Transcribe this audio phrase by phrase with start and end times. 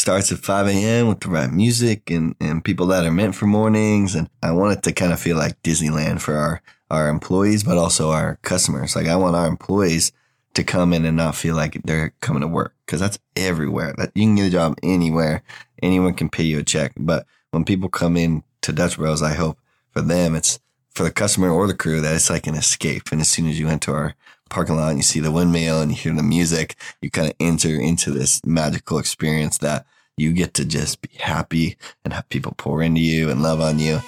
[0.00, 1.08] starts at 5 a.m.
[1.08, 4.14] with the right music and, and people that are meant for mornings.
[4.14, 7.76] And I want it to kind of feel like Disneyland for our, our employees, but
[7.76, 8.96] also our customers.
[8.96, 10.12] Like I want our employees
[10.54, 13.94] to come in and not feel like they're coming to work because that's everywhere.
[13.98, 15.42] That you can get a job anywhere.
[15.82, 16.92] Anyone can pay you a check.
[16.96, 19.58] But when people come in to Dutch Bros, I hope
[19.92, 20.58] for them, it's
[20.90, 23.12] for the customer or the crew that it's like an escape.
[23.12, 24.14] And as soon as you enter our
[24.50, 27.34] parking lot and you see the windmill and you hear the music, you kind of
[27.40, 29.86] enter into this magical experience that
[30.16, 33.78] you get to just be happy and have people pour into you and love on
[33.78, 34.00] you.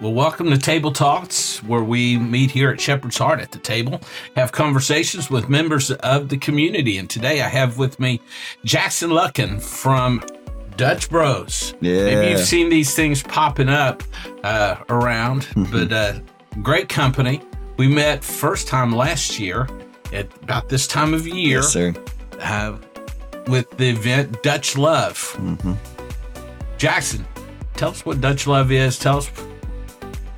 [0.00, 4.02] Well, welcome to Table Talks, where we meet here at Shepherd's Heart at the table,
[4.36, 6.98] have conversations with members of the community.
[6.98, 8.20] And today I have with me
[8.66, 10.22] Jackson Luckin from
[10.76, 11.74] Dutch Bros.
[11.80, 12.04] Yeah.
[12.04, 14.02] Maybe you've seen these things popping up
[14.42, 15.72] uh, around, Mm-hmm.
[15.72, 16.14] but uh,
[16.62, 17.40] great company.
[17.76, 19.68] We met first time last year
[20.12, 21.94] at about this time of year Yes, sir.
[22.40, 22.76] uh,
[23.48, 25.16] with the event Dutch Luv.
[25.38, 25.76] Mhm.
[26.78, 27.24] Jackson,
[27.76, 28.98] tell us what Dutch Luv is.
[28.98, 29.30] Tell us,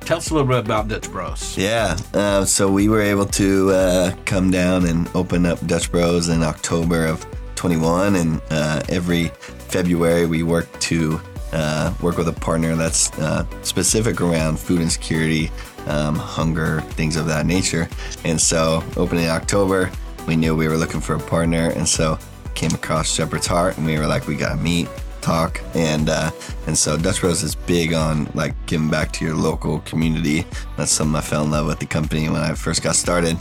[0.01, 1.57] tell us a little bit about Dutch Bros.
[1.57, 1.97] Yeah.
[2.13, 6.43] Uh, so we were able to uh, come down and open up Dutch Bros in
[6.43, 9.31] October of 21, and uh, every
[9.77, 11.21] February we work to
[11.53, 15.51] uh, work with a partner that's uh, specific around food insecurity,
[15.85, 17.87] um, hunger, things of that nature.
[18.25, 19.91] And so, opening in October,
[20.27, 22.17] we knew we were looking for a partner, and so
[22.55, 24.89] came across Shepherd's Heart, and we were like, we got to meet
[25.21, 26.31] talk and uh,
[26.67, 30.45] and so Dutch Bros is big on like giving back to your local community.
[30.77, 33.37] That's something I fell in love with the company when I first got started.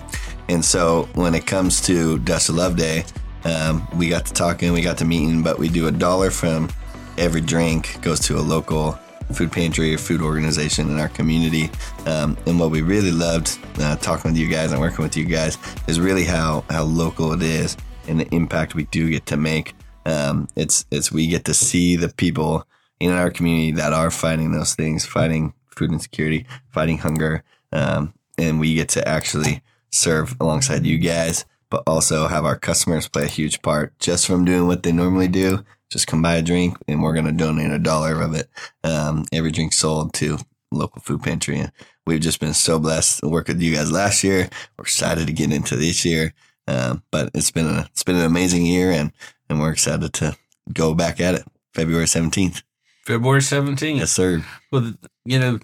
[0.49, 3.05] And so when it comes to Dutch Luv Day,
[3.47, 6.69] um, we got to talking, we got to meeting, but we do a dollar from
[7.17, 8.93] every drink goes to a local
[9.33, 11.71] food pantry or food organization in our community.
[12.07, 15.25] Um, and what we really loved uh, talking with you guys and working with you
[15.25, 17.77] guys is really how how local it is
[18.09, 19.75] and the impact we do get to make.
[20.05, 22.67] Um, it's it's we get to see the people
[22.99, 28.59] in our community that are fighting those things, fighting food insecurity, fighting hunger, um, and
[28.59, 33.29] we get to actually serve alongside you guys, but also have our customers play a
[33.29, 35.65] huge part just from doing what they normally do.
[35.91, 38.49] Just come buy a drink, and we're going to donate a dollar of it.
[38.83, 40.39] Um, every drink sold to
[40.73, 41.73] local food pantry, and
[42.07, 44.49] we've just been so blessed to work with you guys last year.
[44.77, 46.35] We're excited to get into this year.
[46.69, 49.13] Um, but it's been a, it's been an amazing year and,
[49.49, 50.37] and we're excited to
[50.73, 51.45] go back at it
[51.75, 52.63] February 17th.
[53.05, 53.99] February 17th.
[53.99, 54.45] Yes, sir.
[54.73, 54.95] Well,
[55.25, 55.61] you know,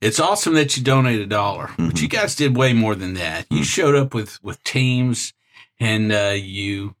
[0.00, 2.02] it's awesome that you donate a dollar, but Mhm.
[2.02, 3.46] you guys did way more than that.
[3.50, 3.64] You Mm.
[3.64, 5.32] showed up with, with teams
[5.80, 6.94] and uh, you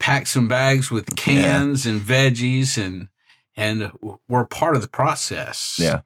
[0.00, 3.08] packed some bags with cans and veggies and,
[3.56, 3.90] and
[4.28, 5.76] were part of the process.
[5.80, 6.00] Yeah.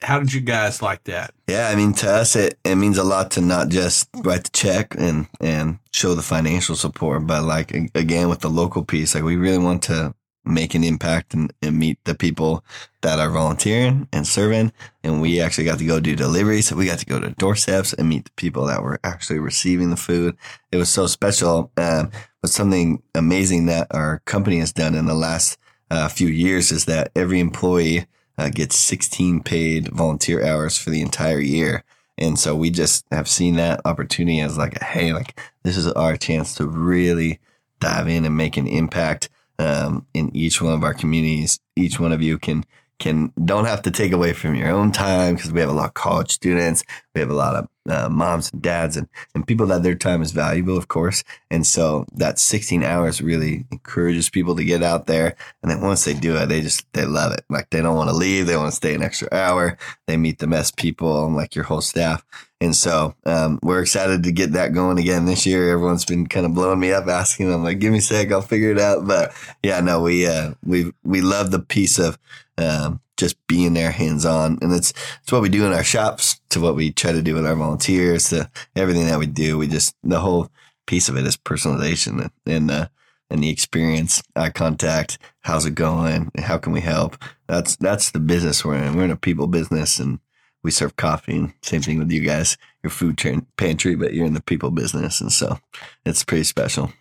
[0.00, 1.34] How did you guys like that?
[1.48, 1.68] Yeah.
[1.68, 4.94] I mean, to us, it, it means a lot to not just write the check
[4.96, 9.36] and, and show the financial support, but like, again, with the local piece, like we
[9.36, 12.64] really want to make an impact and, and meet the people
[13.02, 14.72] that are volunteering and serving.
[15.02, 16.72] And we actually got to go do deliveries.
[16.72, 19.96] We got to go to doorsteps and meet the people that were actually receiving the
[19.96, 20.36] food.
[20.72, 21.70] It was so special.
[21.76, 22.10] Um,
[22.40, 25.58] but something amazing that our company has done in the last
[25.90, 28.06] uh, few years is that every employee
[28.36, 31.84] uh, gets 16 paid volunteer hours for the entire year.
[32.16, 36.16] And so we just have seen that opportunity as like, hey, like this is our
[36.16, 37.38] chance to really
[37.80, 39.28] dive in and make an impact
[39.58, 41.58] um, in each one of our communities.
[41.76, 42.64] Each one of you can
[42.98, 45.88] can don't have to take away from your own time because we have a lot
[45.88, 46.84] of college students.
[47.14, 50.22] We have a lot of uh, moms and dads and, and people that their time
[50.22, 51.24] is valuable, of course.
[51.50, 55.36] And so that 16 hours really encourages people to get out there.
[55.62, 57.44] And then once they do it, they just, they love it.
[57.48, 58.46] Like they don't want to leave.
[58.46, 59.78] They want to stay an extra hour.
[60.06, 62.24] They meet the best people and like your whole staff.
[62.60, 65.70] And so um, we're excited to get that going again this year.
[65.70, 67.52] Everyone's been kind of blowing me up, asking.
[67.52, 69.06] I'm like, give me a sec, I'll figure it out.
[69.06, 69.32] But
[69.62, 72.18] yeah, no, we uh, we we love the piece of
[72.58, 74.92] um, just being there, hands on, and it's
[75.22, 77.56] it's what we do in our shops, to what we try to do with our
[77.56, 79.56] volunteers, to everything that we do.
[79.56, 80.50] We just the whole
[80.86, 82.88] piece of it is personalization and uh,
[83.30, 87.22] and the experience, eye contact, how's it going, how can we help?
[87.46, 88.96] That's that's the business we're in.
[88.96, 90.18] We're in a people business, and
[90.62, 91.36] we serve coffee.
[91.36, 93.18] And same thing with you guys, your food
[93.56, 95.58] pantry, but you're in the people business, and so
[96.04, 96.92] it's pretty special.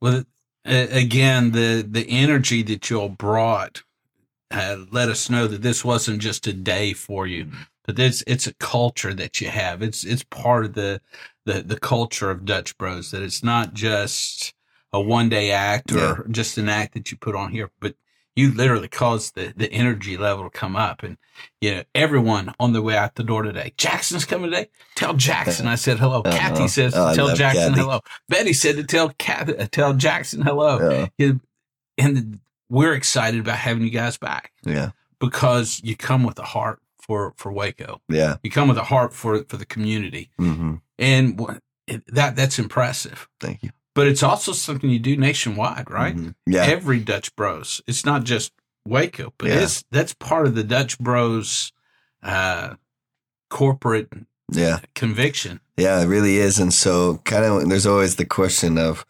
[0.00, 0.24] Well,
[0.64, 3.82] again, the, the energy that y'all brought
[4.50, 7.50] uh, let us know that this wasn't just a day for you,
[7.84, 9.82] but it's it's a culture that you have.
[9.82, 11.00] It's it's part of the
[11.44, 13.10] the the culture of Dutch Bros.
[13.10, 14.54] That it's not just
[14.92, 16.16] a one day act or Yeah.
[16.30, 17.94] just an act that you put on here, but
[18.36, 21.02] you literally caused the, the energy level to come up.
[21.02, 21.16] And,
[21.62, 24.68] you know, everyone on the way out the door today, Jackson's coming today.
[24.94, 26.20] Tell Jackson I said hello.
[26.20, 26.36] Uh-huh.
[26.36, 27.80] Kathy says, Oh, tell Jackson Kathy.
[27.80, 28.00] hello.
[28.28, 30.90] Betty said to tell Kathy, uh, tell Jackson hello.
[30.90, 31.06] Yeah.
[31.18, 31.40] You-
[31.98, 34.90] And we're excited about having you guys back Yeah.
[35.20, 38.00] because you come with a heart for, for Waco.
[38.08, 38.36] Yeah.
[38.42, 40.30] You come with a heart for, for the community.
[40.38, 41.38] hmm And
[42.08, 43.28] that, that's impressive.
[43.40, 43.70] Thank you.
[43.94, 46.16] But it's also something you do nationwide, right?
[46.16, 46.34] Mhm.
[46.46, 46.64] Yeah.
[46.64, 47.80] every Dutch Bros.
[47.86, 48.52] It's not just
[48.86, 49.60] Waco, but Yeah.
[49.62, 51.72] it's that's part of the Dutch Bros
[52.22, 52.74] uh,
[53.50, 54.08] corporate
[54.52, 54.80] yeah.
[54.94, 55.60] conviction.
[55.76, 56.58] Yeah, it really is.
[56.58, 59.04] And so kind of there's always the question of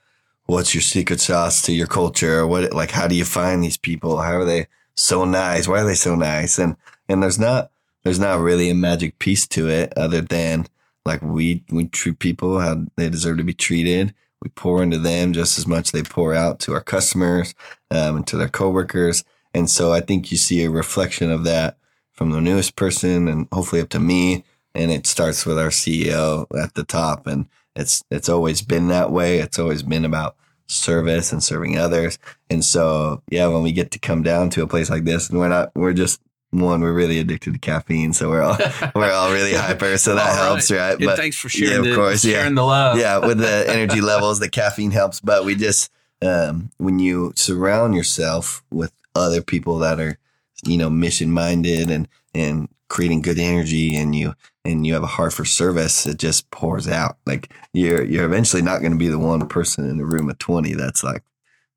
[0.46, 2.46] what's your secret sauce to your culture?
[2.46, 4.18] What like how do you find these people?
[4.18, 5.68] How are they so nice?
[5.68, 6.58] Why are they so nice?
[6.58, 6.76] And
[7.08, 7.70] and there's not
[8.04, 10.66] there's not really a magic piece to it other than
[11.04, 14.14] like we we treat people how they deserve to be treated.
[14.42, 17.54] We pour into them just as much they pour out to our customers
[17.90, 19.24] um, and to their coworkers.
[19.54, 21.78] And so I think you see a reflection of that
[22.12, 24.44] from the newest person and hopefully up to me
[24.74, 27.46] and it starts with our CEO at the top and
[27.76, 30.36] it's it's always been that way it's always been about
[30.66, 32.18] service and serving others
[32.50, 35.38] and so yeah when we get to come down to a place like this and
[35.38, 36.20] we're not we're just
[36.50, 38.56] one we're really addicted to caffeine so we're all
[38.94, 40.44] we're all really hyper so that right.
[40.44, 42.34] helps right And thanks for sharing, yeah, of the, course, yeah.
[42.34, 42.98] sharing the love.
[42.98, 45.20] yeah, with the energy levels, the caffeine helps.
[45.20, 45.90] But we just
[46.22, 50.18] um, when you surround yourself with other people that are,
[50.64, 54.34] you know, mission minded and and creating good energy, and you
[54.64, 57.18] and you have a heart for service, it just pours out.
[57.26, 60.38] Like you're you're eventually not going to be the one person in the room of
[60.38, 61.22] twenty that's like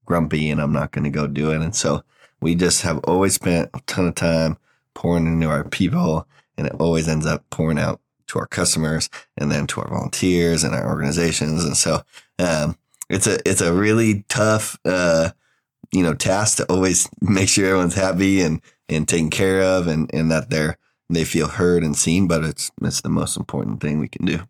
[0.06, 1.62] grumpy, and I'm not going to go do it.
[1.62, 2.04] And so
[2.42, 4.58] we just have always spent a ton of time
[4.94, 6.28] pouring into our people,
[6.58, 10.64] and it always ends up pouring out to our customers and then to our volunteers
[10.64, 11.64] and our organizations.
[11.64, 12.04] And so,
[12.38, 12.78] um,
[13.10, 15.32] it's a, it's a really tough, uh,
[15.92, 20.10] you know, task to always make sure everyone's happy and, and taken care of and,
[20.14, 20.78] and that they're,
[21.10, 24.48] they feel heard and seen, but it's, it's the most important thing we can do.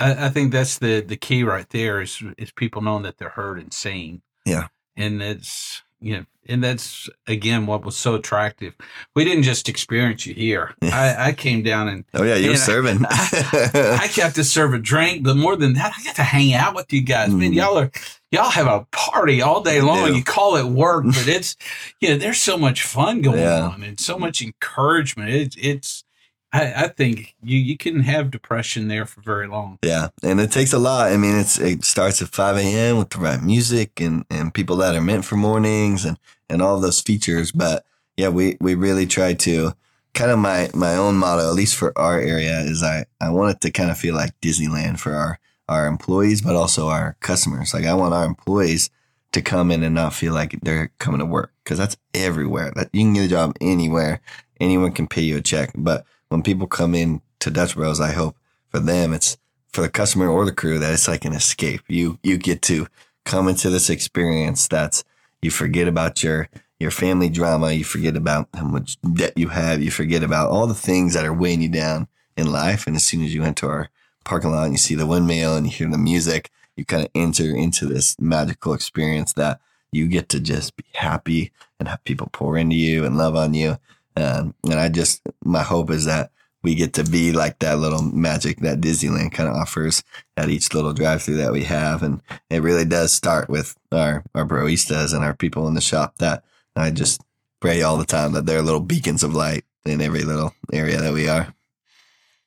[0.00, 3.30] I, I think that's the the key right there is is people knowing that they're
[3.30, 4.22] heard and seen.
[4.46, 4.68] Yeah.
[4.96, 8.74] and that's you know, and that's again what was so attractive.
[9.14, 10.74] We didn't just experience you here.
[10.82, 12.36] I, I came down and Oh yeah.
[12.36, 13.04] You're And I- serving.
[13.06, 16.74] I got to serve a drink, but more than that, I got to hang out
[16.74, 17.30] with you guys.
[17.34, 17.54] Man, Mhm.
[17.56, 17.90] y'all are
[18.30, 20.14] y'all have a party all day long.
[20.14, 21.56] You call it work, but it's
[22.00, 23.68] you know, there's so much fun going Yeah.
[23.68, 25.30] on and so much encouragement.
[25.30, 26.04] It's it's
[26.52, 29.78] I, I think you you couldn't have depression there for very long.
[29.82, 31.12] Yeah, and it takes a lot.
[31.12, 32.96] I mean, it's it starts at five a.m.
[32.96, 36.18] with the right music and and people that are meant for mornings and
[36.48, 37.52] and all those features.
[37.52, 37.84] But
[38.16, 39.74] yeah, we we really try to
[40.14, 43.56] kind of my my own motto, at least for our area, is I I want
[43.56, 47.74] it to kind of feel like Disneyland for our our employees, but also our customers.
[47.74, 48.90] Like I want our employees
[49.32, 52.72] to come in and not feel like they're coming to work because that's everywhere.
[52.74, 54.22] That you can get a job anywhere.
[54.60, 58.12] Anyone can pay you a check, but when people come in to Dutch Bros, I
[58.12, 58.36] hope
[58.68, 59.36] for them it's
[59.72, 61.82] for the customer or the crew that it's like an escape.
[61.88, 62.86] You you get to
[63.24, 65.04] come into this experience that's
[65.42, 66.48] you forget about your
[66.80, 70.66] your family drama, you forget about how much debt you have, you forget about all
[70.66, 72.86] the things that are weighing you down in life.
[72.86, 73.90] And as soon as you enter our
[74.24, 77.10] parking lot and you see the windmill and you hear the music, you kind of
[77.14, 79.60] enter into this magical experience that
[79.90, 83.54] you get to just be happy and have people pour into you and love on
[83.54, 83.78] you.
[84.18, 86.30] Um, and I just, my hope is that
[86.62, 90.02] we get to be like that little magic that Disneyland kind of offers
[90.36, 92.02] at each little drive through that we have.
[92.02, 92.20] And
[92.50, 96.42] it really does start with our, our broistas and our people in the shop that
[96.74, 97.20] I just
[97.60, 101.12] pray all the time that they're little beacons of light in every little area that
[101.12, 101.54] we are.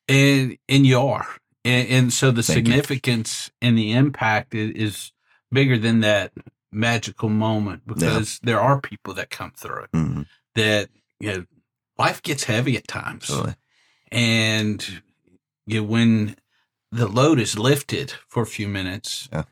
[0.09, 1.27] And and you are.
[1.63, 2.73] And, and so the Thank you.
[2.73, 5.11] significance and the impact is, is
[5.51, 6.33] bigger than that
[6.71, 10.25] magical moment because there are people that come through it Mhm.
[10.55, 11.45] that you know
[12.05, 13.27] life gets heavy at times.
[13.27, 13.55] Totally.
[14.11, 15.01] and
[15.65, 16.35] you when
[16.91, 19.43] the load is lifted for a few minutes, Yeah.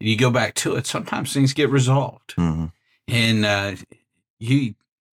[0.00, 0.86] you go back to it.
[0.86, 2.72] Sometimes things get resolved, Mhm.
[3.08, 3.76] and uh,
[4.38, 4.74] you,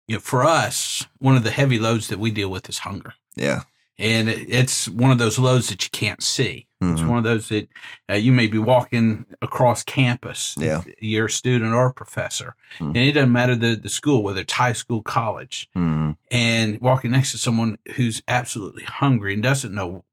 [0.08, 3.14] you know, for us, one of the heavy loads that we deal with is hunger,
[3.36, 3.62] Yeah.
[3.98, 6.66] and it, it's one of those loads that you can't see.
[6.90, 7.06] It's Mhm.
[7.08, 7.68] one of those that
[8.10, 10.54] uh, you may be walking across campus.
[10.58, 10.82] Yeah.
[11.00, 12.86] You're a student or a professor, Mhm.
[12.88, 16.16] and it doesn't matter the, the school, whether it's high school, college Mhm.
[16.30, 20.04] and walking next to someone who's absolutely hungry and doesn't know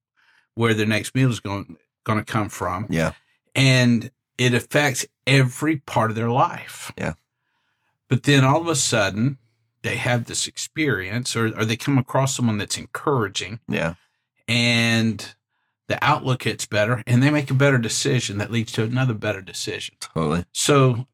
[0.54, 3.12] where their next meal is going going to come from Yeah.
[3.56, 7.14] and it affects every part of their life Yeah.
[8.08, 9.38] but then all of a sudden
[9.84, 13.94] they have this experience or, or they come across someone that's encouraging Yeah.
[14.48, 15.36] and
[15.90, 19.42] the outlook gets better and they make a better decision that leads to another better
[19.42, 20.46] decision Totally.
[20.54, 21.06] so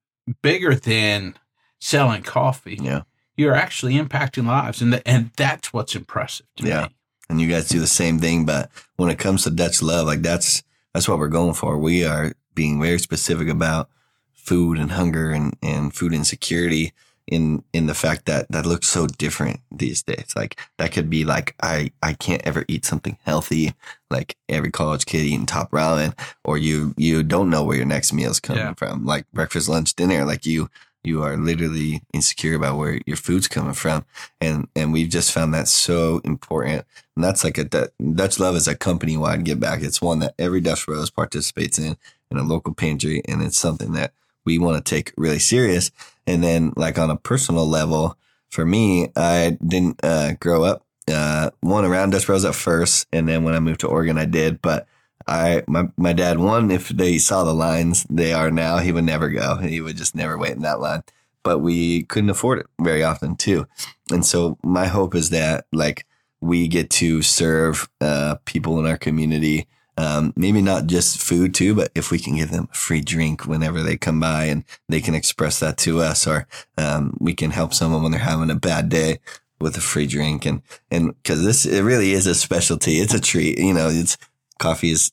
[0.43, 1.35] bigger than
[1.79, 3.01] selling coffee, Yeah.
[3.37, 6.81] you're actually impacting lives, and the, and that's what's impressive to Yeah.
[6.83, 6.95] me.
[7.29, 8.45] and you guys do the same thing.
[8.45, 10.61] But when it comes to Dutch Luv, like that's
[10.93, 11.77] that's what we're going for.
[11.77, 13.89] We are being very specific about
[14.31, 16.93] food and hunger and and food insecurity
[17.27, 20.33] in in the fact that that looks so different these days.
[20.35, 23.73] Like that could be like I I can't ever eat something healthy,
[24.09, 26.13] like every college kid eating top ramen,
[26.43, 28.73] or you you don't know where your next meal is coming Yeah.
[28.75, 30.25] from, like breakfast, lunch, dinner.
[30.25, 30.69] Like you
[31.03, 34.05] you are literally insecure about where your food's coming from,
[34.41, 36.83] and and we've just found that so important
[37.15, 39.81] and that's like a Du- Dutch Luv is a company wide give back.
[39.81, 41.95] It's one that every Dutch Bros participates in
[42.31, 44.13] in a local pantry, and it's something that
[44.45, 45.91] we want to take really serious.
[46.27, 48.17] And then, like on a personal level,
[48.49, 53.27] for me, I didn't uh, grow up uh, one around Dutch Bros at first, and
[53.27, 54.61] then when I moved to Oregon, I did.
[54.61, 54.87] But
[55.27, 59.03] I my my dad one if they saw the lines they are now, he would
[59.03, 59.57] never go.
[59.57, 61.03] He would just never wait in that line.
[61.43, 63.67] But we couldn't afford it very often too,
[64.11, 66.05] and so my hope is that like
[66.41, 69.67] we get to serve uh, people in our community.
[69.97, 73.45] Um, maybe not just food too, but if we can give them a free drink
[73.45, 76.47] whenever they come by and they can express that to us, or
[76.77, 79.19] um, we can help someone when they're having a bad day
[79.59, 80.61] with a free drink, and
[80.91, 83.57] and because this it really is a specialty, it's a treat.
[83.57, 84.17] You know, it's
[84.59, 85.11] coffee is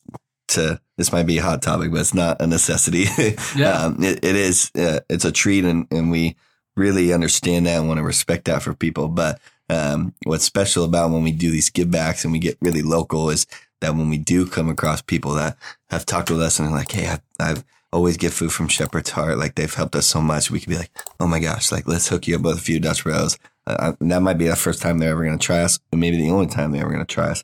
[0.49, 3.05] to this might be a hot topic, but it's not a necessity.
[3.55, 3.85] Yeah.
[3.85, 6.35] um, it, it is uh, it's a treat, and and we
[6.75, 11.11] really understand that and want to respect that for people, but um, what's special about
[11.11, 13.45] when we do these give backs and we get really local is
[13.83, 15.57] that when we do come across people that
[15.89, 19.11] have talked with us and they're like, Hey, I, I've always get food from Shepherd's
[19.11, 19.37] Heart.
[19.37, 20.49] Like they've helped us so much.
[20.49, 22.79] We could be like, Oh my gosh, like let's hook you up with a few
[22.79, 23.37] Dutch Bros.
[23.65, 26.17] Uh, that might be the first time they're ever going to try us, and maybe
[26.17, 27.43] the only time they're ever going to try us.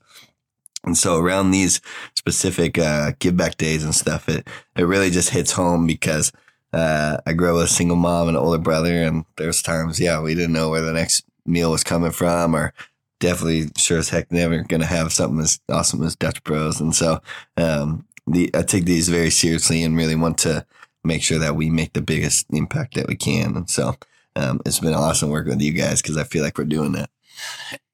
[0.83, 1.81] And so around these
[2.15, 6.31] specific uh, give back days and stuff, it it really just hits home because
[6.73, 9.99] uh, I grew up with a single mom and an older brother, and there's times,
[9.99, 12.73] yeah, we didn't know where the next meal was coming from, or
[13.19, 16.79] definitely sure as heck never going to have something as awesome as Dutch Bros.
[16.79, 17.21] And so
[17.57, 20.65] um, the I take these very seriously and really want to
[21.03, 23.55] make sure that we make the biggest impact that we can.
[23.55, 23.95] And so
[24.35, 27.09] um, it's been awesome working with you guys because I feel like we're doing that.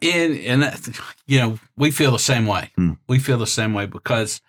[0.02, 2.72] And and that, you know, we feel the same way.
[2.76, 2.94] Hmm.
[3.08, 4.42] We feel the same way because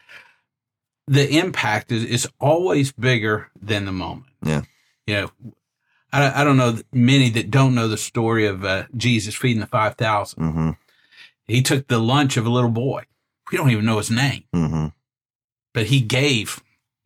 [1.06, 4.26] the impact is, is always bigger than the moment.
[4.42, 4.62] Yeah.
[5.06, 5.30] You know,
[6.22, 9.66] I, I don't know many that don't know the story of uh, Jesus feeding the
[9.66, 10.42] 5,000.
[10.42, 10.70] Mm-hmm.
[11.46, 13.04] He took the lunch of a little boy.
[13.50, 14.86] We don't even know his name, Mm-hmm.
[15.72, 16.60] but he gave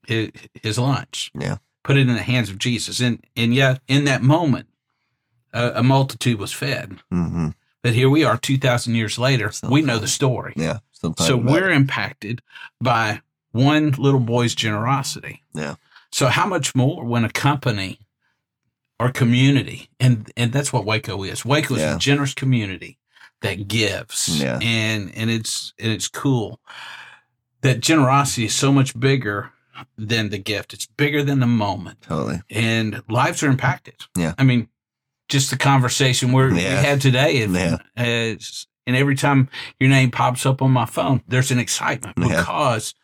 [0.06, 0.30] his,
[0.62, 1.30] his lunch.
[1.38, 1.58] Yeah.
[1.82, 3.00] Put it in the hands of Jesus.
[3.00, 4.66] And, and yet in that moment,
[5.52, 6.98] a, a multitude was fed.
[7.12, 7.48] Mm-hmm.
[7.82, 9.50] But here we are 2,000 years later.
[9.68, 10.52] We know the story.
[10.56, 10.78] Yeah.
[10.92, 11.76] So we're it.
[11.76, 12.42] impacted
[12.80, 15.42] by one little boy's generosity.
[15.54, 15.76] Yeah.
[16.12, 17.98] So how much more when a company
[19.00, 21.44] or community, and and that's what Waco is.
[21.44, 21.96] Waco is Yeah.
[21.96, 22.98] a generous community
[23.40, 24.40] that gives.
[24.40, 24.58] Yeah.
[24.62, 26.60] And and it's and it's cool.
[27.62, 29.52] That generosity is so much bigger
[29.96, 30.72] than the gift.
[30.74, 32.40] It's bigger than the moment totally.
[32.50, 33.94] and lives are impacted.
[34.16, 34.34] Yeah.
[34.38, 34.68] I mean,
[35.30, 36.80] just the conversation we're, Yeah.
[36.80, 37.42] we had today.
[37.42, 37.76] And, Yeah.
[37.96, 42.40] it's- and every time your name pops up on my phone, there's an excitement Yeah.
[42.40, 42.94] because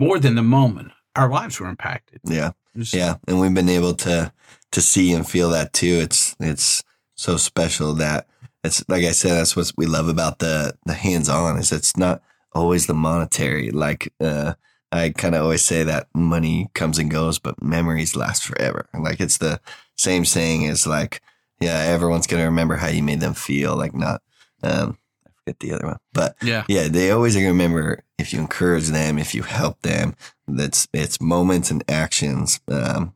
[0.00, 2.20] more than the moment, our lives were impacted.
[2.24, 2.52] Yeah.
[2.92, 4.32] Yeah, and we've been able to
[4.72, 5.98] to see and feel that too.
[6.02, 8.26] It's it's so special that
[8.62, 9.32] it's like I said.
[9.32, 13.70] That's what we love about the the hands on is it's not always the monetary.
[13.70, 14.54] Like uh,
[14.92, 18.88] I kind of always say that money comes and goes, but memories last forever.
[18.98, 19.60] Like it's the
[19.96, 21.22] same saying as like
[21.60, 23.74] yeah, everyone's gonna remember how you made them feel.
[23.74, 24.20] Like not
[24.62, 24.98] um,
[25.46, 26.64] Forget the other one, but Yeah.
[26.66, 30.16] yeah, they always remember if you encourage them, if you help them.
[30.48, 33.12] That's it's moments and actions um,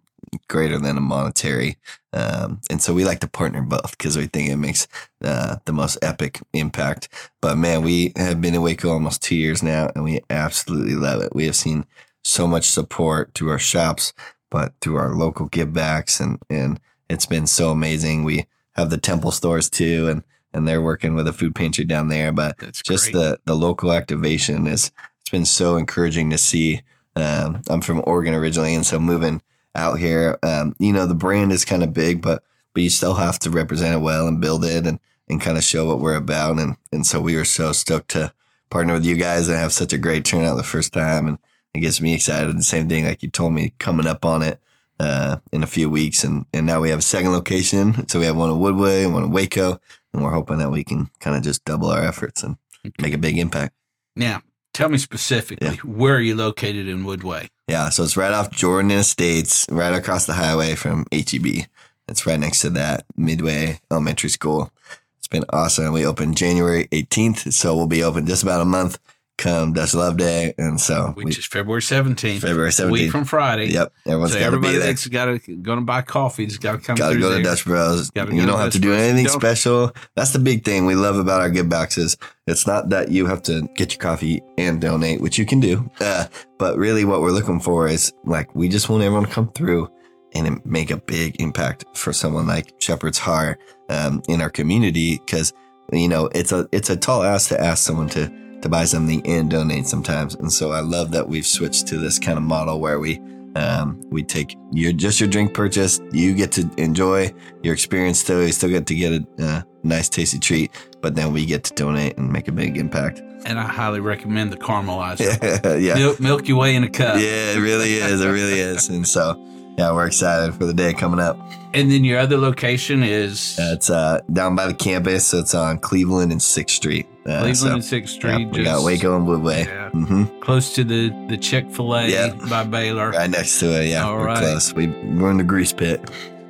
[0.49, 1.77] greater than a monetary,
[2.13, 4.87] um, and so we like to partner both because we think it makes
[5.25, 7.09] uh, the most epic impact.
[7.41, 11.21] But man, we have been in Waco almost two years now, and we absolutely love
[11.23, 11.35] it.
[11.35, 11.85] We have seen
[12.23, 14.13] so much support through our shops,
[14.51, 18.23] but through our local give backs, and and it's been so amazing.
[18.23, 18.47] We
[18.77, 22.33] have the temple stores too, and and they're working with a food pantry down there,
[22.33, 23.15] but That's just great.
[23.15, 24.91] the the local activation is
[25.21, 26.83] it's been so encouraging to see.
[27.17, 29.43] Um, I'm from Oregon originally, and so moving
[29.75, 32.43] out here, um, you know, the brand is kind of big, but
[32.73, 35.65] but you still have to represent it well and build it and and kind of
[35.65, 36.59] show what we're about.
[36.59, 38.33] And and so we were so stoked to
[38.71, 41.39] partner with you guys and have such a great turnout the first time, and
[41.75, 42.57] it gets me excited.
[42.57, 44.61] The same thing, like you told me, coming up on it
[45.01, 48.07] uh, in a few weeks, and and now we have a second location.
[48.09, 49.81] So we have one in Woodway and one in Waco,
[50.13, 52.57] and we're hoping that we can kind of just double our efforts and
[53.01, 53.75] make a big impact.
[54.17, 57.49] Now, tell me specifically, where are you located in Woodway?
[57.69, 61.67] Yeah, so it's right off Jordan Estates, right across the highway from HEB.
[62.09, 64.73] It's right next to that Midway Elementary School.
[65.19, 65.93] It's been awesome.
[65.93, 68.99] We opened January 18th, so we'll be open just about a month
[69.41, 72.41] come Dutch Luv Day, and so which we, is February 17th.
[72.41, 73.67] February a week from Friday.
[73.67, 74.87] Yep, everyone's so got everybody be there.
[74.89, 77.37] that's got to going to buy coffee has got to come Got to through go
[77.37, 77.43] to.
[77.43, 78.11] Dutch Bros.
[78.15, 79.01] You don't have to do Bros.
[79.01, 79.93] anything special.
[80.15, 82.17] That's the big thing we love about our backs is
[82.47, 85.91] it's not that you have to get your coffee and donate, which you can do.
[86.01, 86.27] Uh,
[86.59, 89.91] but really, what we're looking for is like we just want everyone to come through
[90.33, 95.53] and make a big impact for someone like Shepherd's Heart um, in our community because
[95.93, 98.31] you know it's a it's a tall ask to ask someone to
[98.63, 100.35] to buy something and donate sometimes.
[100.35, 103.21] And so I love that we've switched to this kind of model where we
[103.57, 108.43] um, we take your just your drink purchase, you get to enjoy your experience still.
[108.45, 111.75] You still get to get a uh, nice tasty treat, but then we get to
[111.75, 113.21] donate and make a big impact.
[113.45, 115.81] And I highly recommend the caramelizer.
[115.83, 115.95] yeah.
[115.95, 117.17] Milk, Milky Way in a cup.
[117.17, 118.21] Yeah, it really is.
[118.21, 118.89] It really is.
[118.89, 119.43] And so,
[119.81, 121.39] yeah, we're excited for the day coming up.
[121.73, 125.27] And then your other location is It's uh, down by the campus.
[125.29, 127.07] So it's on Cleveland and 6th Street.
[127.25, 128.41] Uh, Cleveland so, and Sixth Street.
[128.49, 129.67] yeah, we got Waco and Woodway.
[129.67, 129.91] Yeah.
[129.91, 132.35] hmm close to the the Chick Fil A Yeah.
[132.49, 133.11] by Baylor.
[133.11, 133.89] Right next to it.
[133.89, 134.39] Yeah, All we're right.
[134.39, 134.75] close.
[134.75, 136.01] We, we're in the grease pit.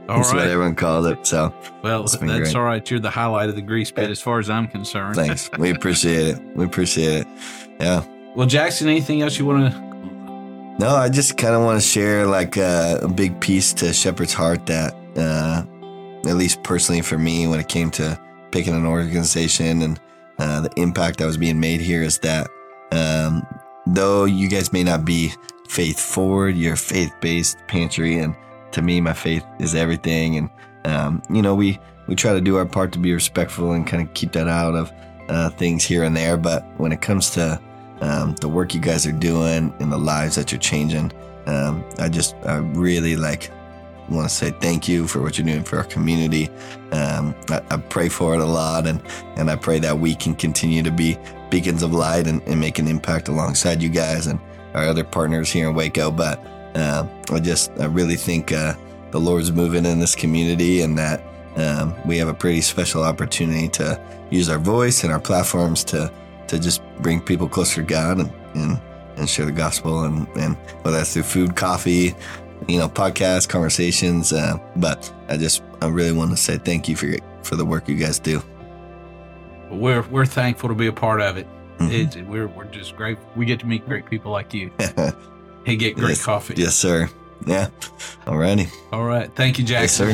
[0.09, 1.25] All That's what everyone calls it.
[1.27, 1.53] So
[1.85, 2.57] Well, that's great.
[2.57, 2.89] all right.
[2.91, 5.15] You're the highlight of the grease pit as far as I'm concerned.
[5.15, 5.51] thanks.
[5.59, 6.57] we appreciate it.
[6.57, 7.27] We appreciate it.
[7.79, 8.05] Yeah.
[8.35, 9.90] Well, Jackson, anything else you want to?
[10.81, 14.33] No, I just kind of want to share like uh, a big piece to Shepherd's
[14.33, 15.63] Heart that, uh,
[16.27, 18.19] at least personally for me, when it came to
[18.51, 20.01] picking an organization and
[20.39, 22.49] uh, the impact that was being made here, is that
[22.93, 23.47] um,
[23.89, 25.31] though you guys may not be
[25.69, 28.35] faith forward, you're faith based pantry, and
[28.73, 30.39] to me, my faith is everything.
[30.39, 30.51] And
[30.87, 34.03] um, you know, we we try to do our part to be respectful and kind
[34.03, 34.91] of keep that out of
[35.29, 36.39] uh, things here and there.
[36.39, 37.61] But when it comes to
[38.01, 41.13] um, the work you guys are doing and the lives that you're changing.
[41.47, 43.51] Um, I just, I really like
[44.11, 46.49] want to say thank you for what you're doing for our community.
[46.93, 49.01] Um, I, I pray for it a lot, and
[49.37, 51.17] and I pray that we can continue to be
[51.51, 54.39] beacons of light and, and make an impact alongside you guys and
[54.75, 56.11] our other partners here in Waco.
[56.11, 58.75] But uh, I just, I really think uh,
[59.11, 61.23] the Lord's moving in this community, and that
[61.57, 66.13] um, we have a pretty special opportunity to use our voice and our platforms to
[66.51, 68.81] to just bring people closer to God and and,
[69.17, 72.15] and share the gospel and, and whether that's through food, coffee,
[72.69, 74.33] you know, podcasts, conversations.
[74.33, 77.65] Uh, but I just I really want to say thank you for your, for the
[77.65, 78.43] work you guys do.
[79.71, 81.47] We're we're thankful to be a part of it.
[81.79, 81.91] Mhm.
[81.93, 83.19] It's, we're we're just great.
[83.37, 86.25] We get to meet great people like you and get great Yes.
[86.25, 86.55] coffee.
[86.57, 87.09] yes, sir.
[87.47, 87.69] Yeah.
[88.27, 88.69] Alrighty.
[88.93, 89.35] All right.
[89.35, 89.83] Thank you, Jack.
[89.83, 90.13] Yes, sir.